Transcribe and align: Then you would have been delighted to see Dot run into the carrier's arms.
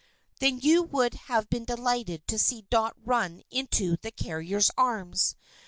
Then 0.39 0.57
you 0.57 0.81
would 0.81 1.13
have 1.13 1.47
been 1.47 1.63
delighted 1.63 2.25
to 2.27 2.39
see 2.39 2.63
Dot 2.71 2.95
run 3.05 3.43
into 3.51 3.97
the 4.01 4.09
carrier's 4.09 4.71
arms. 4.75 5.35